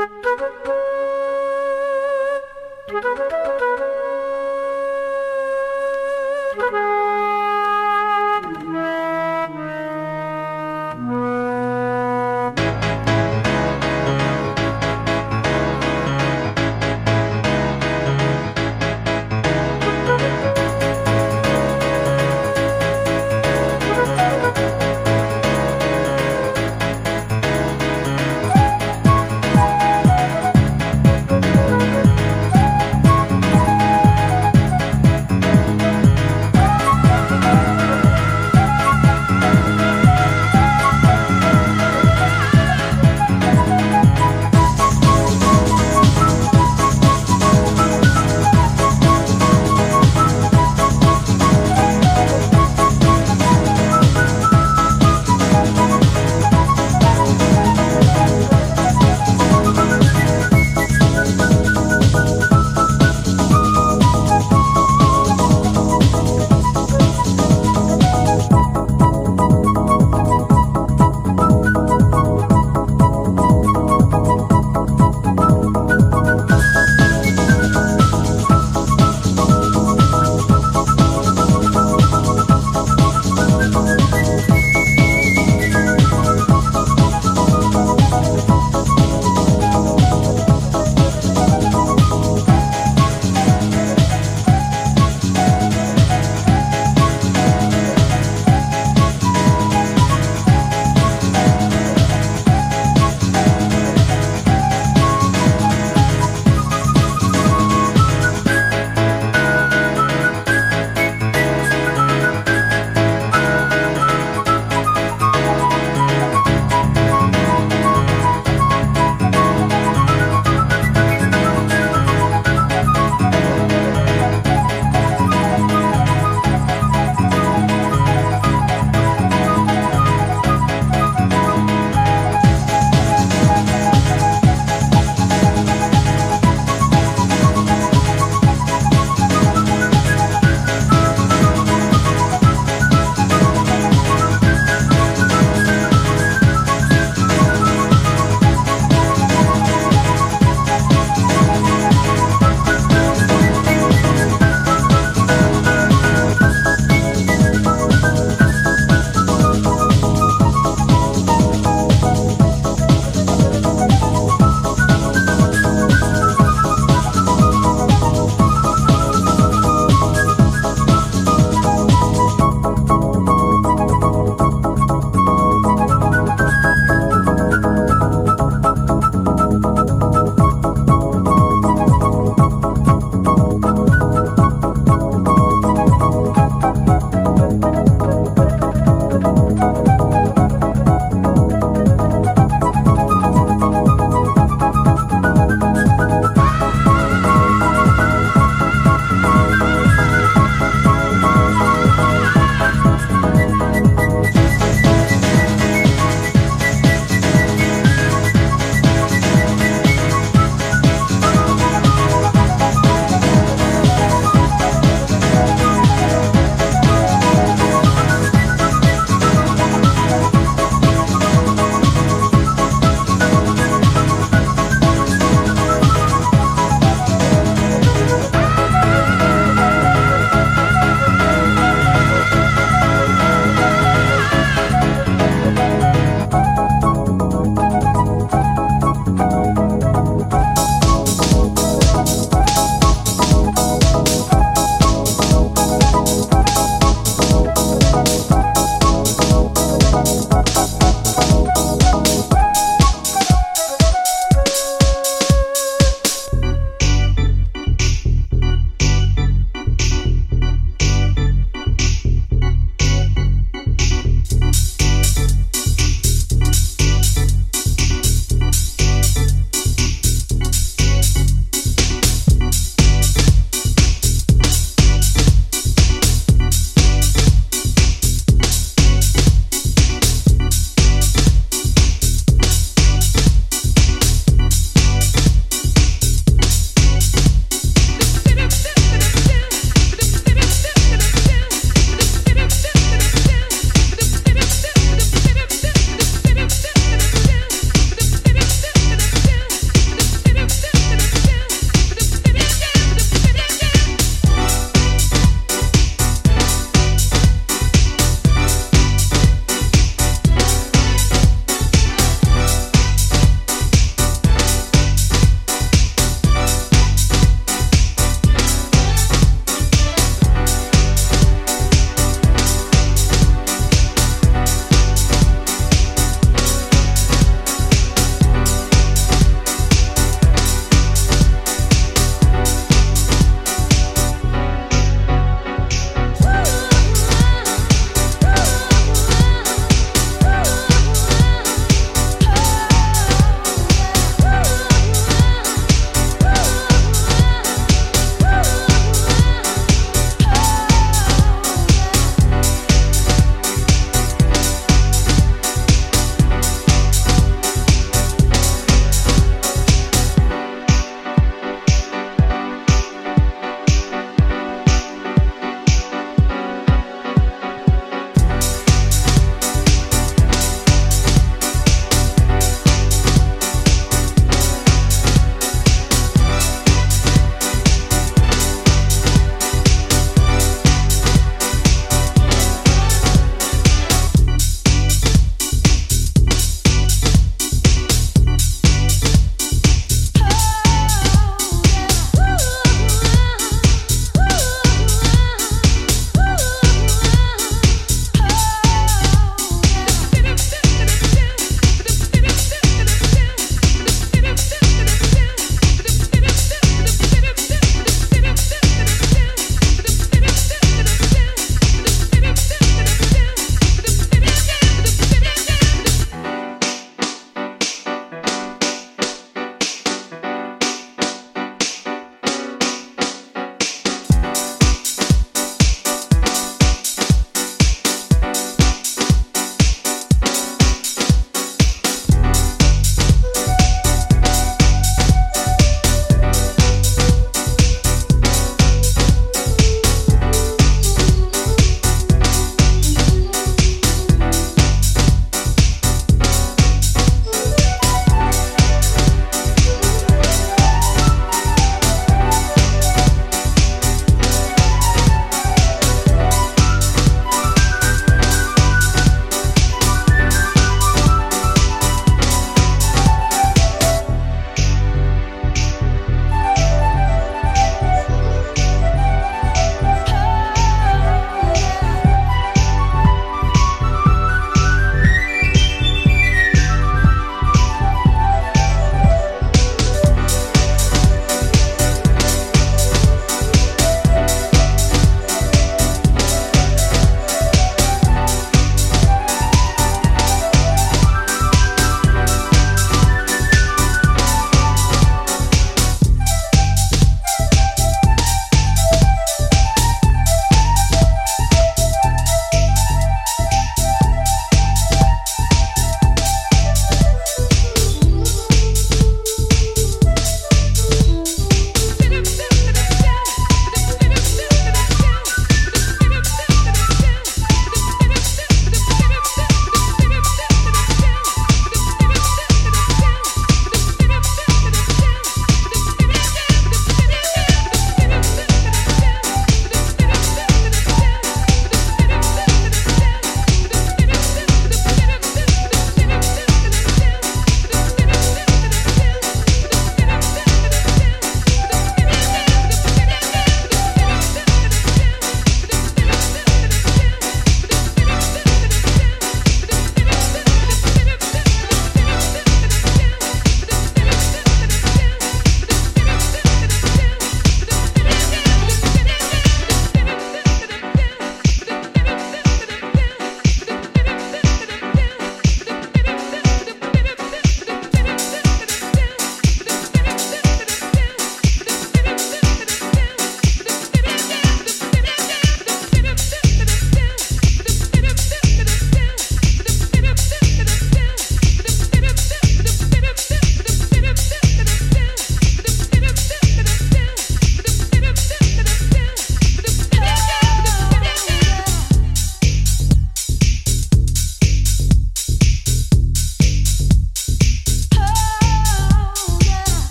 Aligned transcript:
Thank 0.00 0.24
you. 3.60 3.69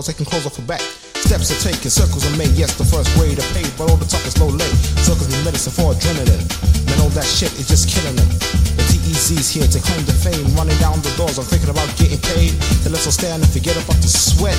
Pressure 0.00 0.12
on 0.12 0.24
the 0.24 0.24
high 0.24 0.24
floor, 0.24 0.24
taking 0.24 0.26
clothes 0.26 0.46
off 0.46 0.56
her 0.56 0.66
back. 0.66 0.80
Steps 1.20 1.50
are 1.50 1.70
taken, 1.70 1.90
circles 1.90 2.24
are 2.26 2.36
made. 2.36 2.52
Yes, 2.56 2.76
the 2.76 2.84
first 2.84 3.12
grade 3.16 3.38
are 3.38 3.50
paid, 3.52 3.70
but 3.76 3.90
all 3.90 3.96
the 3.96 4.06
talk 4.06 4.24
is 4.26 4.38
low 4.38 4.48
late. 4.48 4.74
Circles 5.04 5.28
need 5.28 5.44
medicine 5.44 5.72
for 5.72 5.94
adrenaline. 5.94 6.42
Man, 6.86 7.00
all 7.00 7.12
that 7.14 7.24
shit 7.24 7.52
is 7.58 7.68
just 7.68 7.88
killing 7.88 8.16
them. 8.16 8.28
The 8.76 8.84
TEC's 8.88 9.50
here 9.50 9.66
to 9.66 9.80
claim 9.80 10.04
the 10.04 10.12
fame. 10.12 10.46
Running 10.56 10.76
down 10.78 11.00
the 11.02 11.12
doors, 11.16 11.38
I'm 11.38 11.44
thinking 11.44 11.70
about 11.70 11.88
getting 11.96 12.20
paid. 12.34 12.56
Till 12.82 12.92
let's 12.92 13.06
all 13.06 13.12
stand 13.14 13.42
and 13.42 13.50
forget 13.52 13.76
about 13.76 14.00
the 14.02 14.08
sweat. 14.10 14.58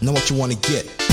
Know 0.00 0.12
what 0.12 0.28
you 0.30 0.36
wanna 0.36 0.56
get. 0.56 1.05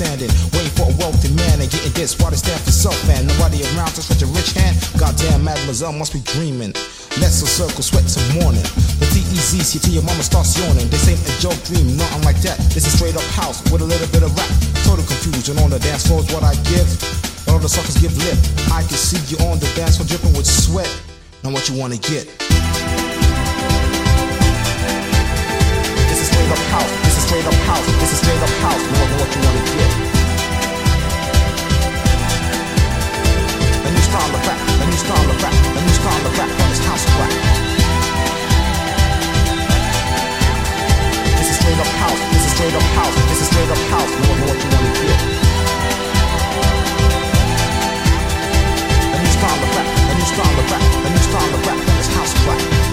Standing, 0.00 0.32
waiting 0.56 0.72
for 0.72 0.88
a 0.88 0.94
wealthy 0.96 1.28
man 1.36 1.60
and 1.60 1.68
getting 1.68 1.92
this 1.92 2.16
while 2.16 2.32
they 2.32 2.40
stand 2.40 2.56
for 2.64 2.72
self 2.72 2.96
and 3.12 3.28
nobody 3.28 3.60
around 3.76 3.92
to 3.92 4.00
stretch 4.00 4.24
a 4.24 4.30
rich 4.32 4.56
hand. 4.56 4.72
Goddamn, 4.96 5.44
mademoiselle 5.44 5.92
must 5.92 6.16
be 6.16 6.24
dreaming. 6.24 6.72
Let's 7.20 7.44
a 7.44 7.46
circle, 7.46 7.84
sweat 7.84 8.08
till 8.08 8.24
morning. 8.40 8.64
The 8.96 9.04
DEZ's 9.12 9.76
here 9.76 9.82
till 9.84 10.00
your 10.00 10.06
mama 10.08 10.24
starts 10.24 10.56
yawning. 10.56 10.88
This 10.88 11.04
ain't 11.04 11.20
a 11.20 11.34
joke 11.36 11.60
dream, 11.68 12.00
nothing 12.00 12.24
like 12.24 12.40
that. 12.48 12.56
This 12.72 12.88
is 12.88 12.96
straight 12.96 13.12
up 13.12 13.28
house 13.36 13.60
with 13.68 13.84
a 13.84 13.88
little 13.88 14.08
bit 14.08 14.24
of 14.24 14.32
rap. 14.32 14.48
Total 14.88 15.04
confusion 15.04 15.60
on 15.60 15.68
the 15.68 15.78
dance 15.84 16.08
floor 16.08 16.24
is 16.24 16.32
what 16.32 16.48
I 16.48 16.56
give. 16.64 16.88
All 17.52 17.60
the 17.60 17.68
suckers 17.68 18.00
give 18.00 18.16
lip. 18.24 18.40
I 18.72 18.80
can 18.88 18.96
see 18.96 19.20
you 19.28 19.36
on 19.52 19.60
the 19.60 19.68
dance 19.76 20.00
floor 20.00 20.08
dripping 20.08 20.32
with 20.32 20.48
sweat. 20.48 20.88
Now 21.44 21.52
what 21.52 21.68
you 21.68 21.76
wanna 21.76 22.00
get? 22.00 22.24
This 26.08 26.24
is 26.24 26.26
straight 26.32 26.48
up 26.48 26.64
house. 26.72 26.99
Straight 27.30 27.46
up 27.46 27.54
house. 27.62 27.86
This 27.86 28.10
is 28.10 28.18
straight 28.18 28.42
up 28.42 28.50
house. 28.58 28.82
Now 28.90 29.06
know 29.06 29.22
what 29.22 29.30
you 29.30 29.40
wanna 29.46 29.62
get? 29.62 29.92
A 33.86 33.90
new 33.94 34.02
style 34.02 34.34
of 34.34 34.42
rap. 34.50 34.58
A 34.58 34.86
new 34.90 34.98
style 34.98 35.30
of 35.30 35.38
rap. 35.38 35.54
A 35.54 35.80
new 35.80 35.94
style 35.94 36.26
of 36.26 36.34
rap 36.34 36.50
on 36.50 36.68
this 36.74 36.82
house 36.90 37.06
rap. 37.14 37.30
This 41.38 41.48
is 41.54 41.56
straight 41.62 41.78
up 41.78 41.92
house. 42.02 42.18
This 42.34 42.44
is 42.46 42.50
straight 42.50 42.74
up 42.74 42.88
house. 42.98 43.14
This 43.30 43.40
is 43.42 43.46
straight 43.46 43.70
up 43.70 43.82
house. 43.94 44.10
Now 44.10 44.34
know 44.34 44.46
what 44.50 44.58
you 44.58 44.70
wanna 44.74 44.90
get? 44.90 45.20
A 49.14 49.18
new 49.22 49.32
style 49.38 49.62
of 49.62 49.70
rap. 49.78 49.86
A 49.86 50.14
new 50.18 50.26
style 50.34 50.58
of 50.58 50.66
rap. 50.66 50.82
A 50.82 51.08
new 51.14 51.22
style 51.30 51.54
of 51.54 51.62
rap 51.62 51.78
on 51.78 51.94
this 51.94 52.10
house 52.10 52.34
rap. 52.42 52.89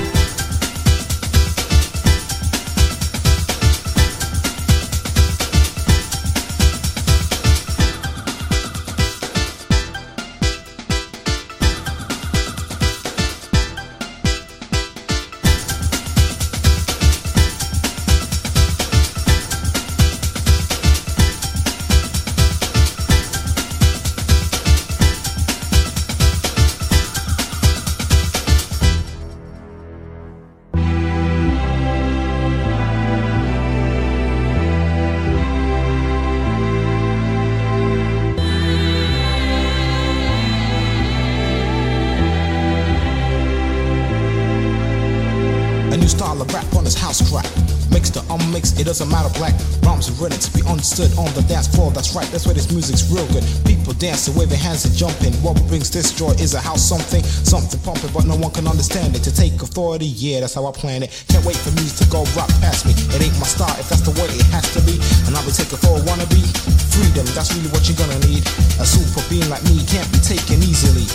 Doesn't 48.97 49.13
matter. 49.13 49.27
Of 49.27 49.35
black 49.35 49.53
rhymes 49.85 50.09
written 50.17 50.39
to 50.39 50.49
be 50.55 50.63
understood 50.65 51.11
on 51.19 51.29
the 51.37 51.43
dance 51.45 51.67
floor. 51.67 51.91
That's 51.91 52.15
right, 52.15 52.25
that's 52.33 52.47
why 52.47 52.53
this 52.53 52.71
music's 52.71 53.05
real 53.11 53.27
good. 53.29 53.43
People 53.67 53.93
dance 53.93 54.25
dancing, 54.25 54.33
waving 54.39 54.57
hands 54.57 54.87
and 54.87 54.95
jumping. 54.95 55.33
What 55.45 55.59
brings 55.67 55.91
this 55.91 56.15
joy 56.15 56.31
is 56.39 56.55
a 56.55 56.61
house 56.61 56.81
something, 56.81 57.21
something 57.21 57.77
pumping, 57.85 58.09
but 58.09 58.25
no 58.25 58.39
one 58.39 58.49
can 58.55 58.65
understand 58.65 59.13
it. 59.15 59.21
To 59.27 59.31
take 59.35 59.53
authority, 59.61 60.07
yeah, 60.07 60.39
that's 60.41 60.55
how 60.55 60.65
I 60.65 60.71
plan 60.71 61.03
it. 61.03 61.11
Can't 61.29 61.45
wait 61.45 61.59
for 61.59 61.69
music 61.77 62.07
to 62.07 62.07
go 62.09 62.23
rock 62.33 62.49
past 62.63 62.87
me. 62.87 62.95
It 63.13 63.21
ain't 63.21 63.37
my 63.37 63.45
style 63.45 63.75
if 63.77 63.91
that's 63.91 64.01
the 64.01 64.15
way 64.17 64.31
it 64.31 64.47
has 64.49 64.65
to 64.73 64.81
be. 64.87 64.97
And 65.27 65.35
I'll 65.35 65.45
be 65.45 65.53
taking 65.53 65.77
for 65.77 65.99
a 65.99 66.01
wannabe. 66.07 66.41
Freedom, 66.95 67.27
that's 67.37 67.53
really 67.53 67.69
what 67.69 67.85
you're 67.85 67.99
gonna 67.99 68.17
need. 68.25 68.41
A 68.81 68.85
super 68.87 69.21
being 69.29 69.45
like 69.51 69.61
me 69.69 69.83
can't 69.85 70.07
be 70.09 70.23
taken 70.23 70.63
easily. 70.63 71.05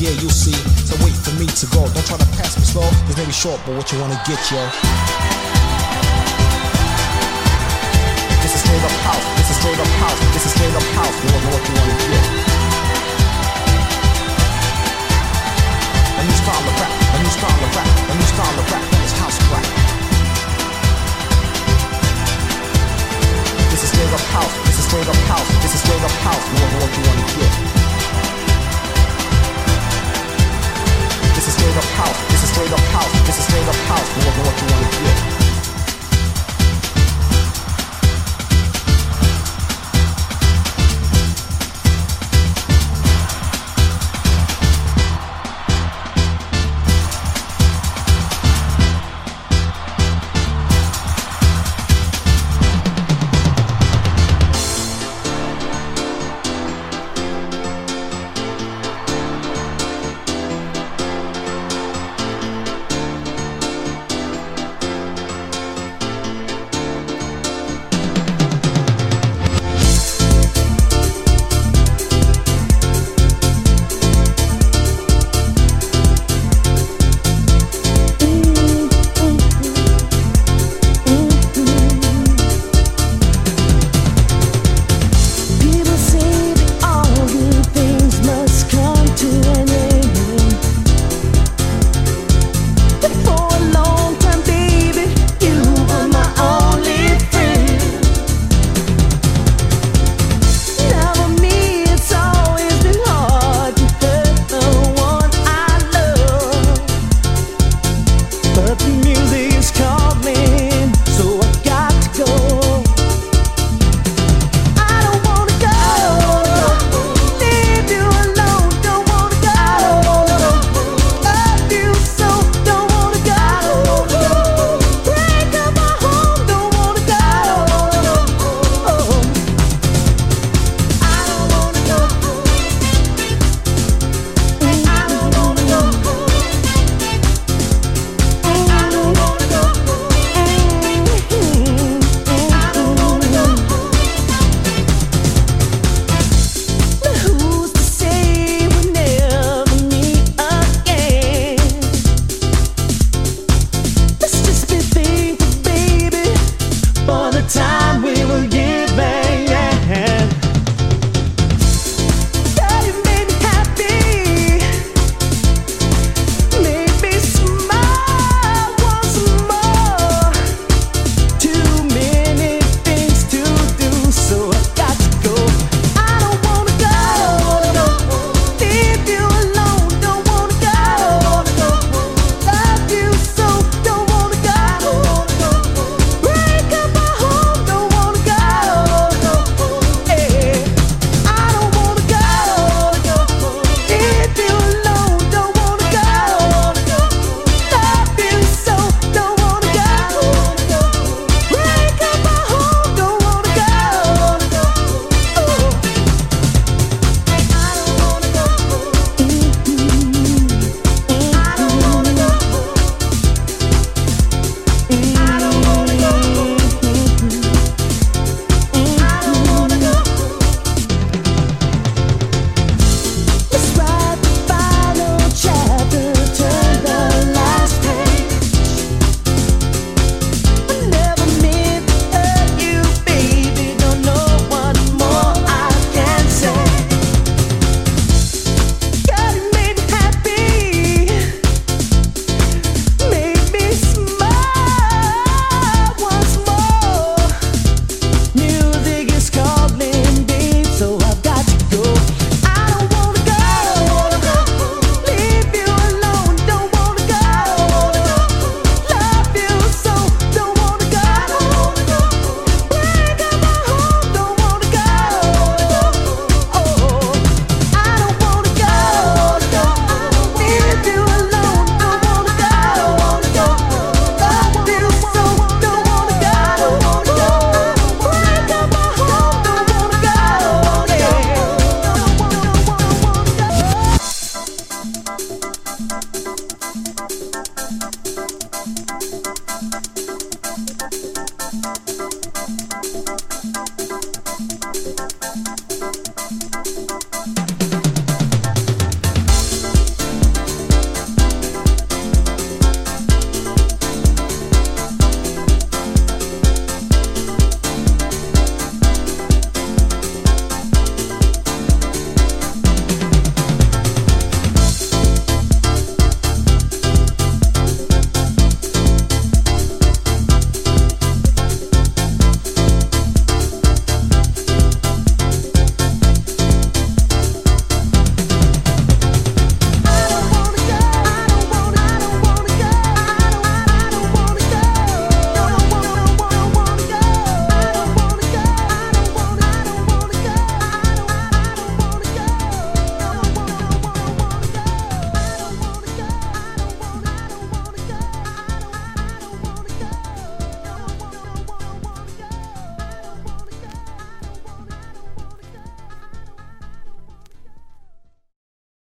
Yeah, 0.00 0.10
you'll 0.18 0.34
see. 0.34 0.56
So 0.88 0.96
wait 1.04 1.14
for 1.14 1.36
me 1.36 1.46
to 1.46 1.66
go. 1.70 1.84
Don't 1.92 2.06
try 2.08 2.16
to 2.16 2.30
pass 2.40 2.56
me 2.56 2.64
slow. 2.64 2.88
This 3.06 3.14
maybe 3.20 3.36
short, 3.36 3.60
but 3.68 3.76
what 3.76 3.92
you 3.92 4.00
wanna 4.00 4.18
get, 4.26 4.40
yo? 4.48 5.41
This 8.52 8.60
is 8.60 8.68
straight 8.68 8.84
up 8.84 8.92
house. 9.00 9.24
This 9.40 9.48
is 9.48 9.56
straight 9.56 9.80
up 9.80 9.88
house. 9.96 10.20
This 10.36 10.44
is 10.44 10.52
straight 10.52 10.76
up 10.76 10.84
house. 10.92 11.16
Don't 11.24 11.40
know 11.40 11.56
what 11.56 11.64
you 11.64 11.72
wanna 11.72 11.96
get. 12.04 12.24
A 16.20 16.22
new 16.28 16.36
style 16.36 16.60
of 16.60 16.74
rap. 16.76 16.92
A 16.92 17.18
new 17.24 17.32
style 17.32 17.64
of 17.64 17.72
rap. 17.72 17.88
A 17.88 18.14
new 18.14 18.28
style 18.28 18.56
of 18.60 18.66
rap. 18.68 18.84
It's 19.00 19.16
house 19.16 19.40
rap. 19.48 19.64
This 23.72 23.80
is 23.84 23.88
straight 23.88 24.12
up 24.12 24.24
house. 24.36 24.54
This 24.68 24.76
is 24.76 24.84
straight 24.84 25.08
up 25.08 25.20
house. 25.32 25.48
This 25.64 25.72
is 25.72 25.80
straight 25.80 26.04
up 26.04 26.16
house. 26.20 26.44
Don't 26.52 26.60
know 26.60 26.80
what 26.84 26.92
you 26.92 27.02
wanna 27.08 27.24
get. 27.32 27.52
This 31.40 31.48
is 31.48 31.54
straight 31.56 31.76
up 31.80 31.88
house. 31.96 32.20
This 32.28 32.42
is 32.44 32.50
straight 32.52 32.72
up 32.76 32.84
house. 32.92 33.12
This 33.24 33.38
is 33.40 33.44
straight 33.48 33.64
up 33.72 33.80
house. 33.88 34.08
Don't 34.12 34.36
know 34.36 34.44
what 34.44 34.56
you 34.60 34.66
wanna 34.68 34.92
get. 35.00 35.41